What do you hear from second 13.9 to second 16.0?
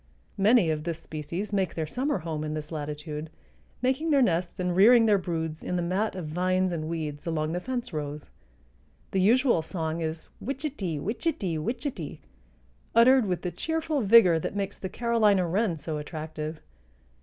vigor that makes the Carolina wren so